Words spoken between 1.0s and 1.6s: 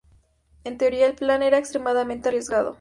el plan era